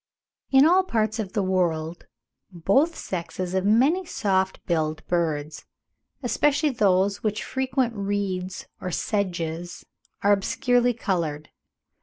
[0.49, 2.07] In all parts of the world
[2.51, 5.63] both sexes of many soft billed birds,
[6.23, 9.85] especially those which frequent reeds or sedges,
[10.23, 11.49] are obscurely coloured.